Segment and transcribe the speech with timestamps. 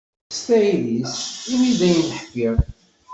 [0.35, 1.17] S tayri-s
[1.51, 2.55] i mi dayen ḥfiɣ.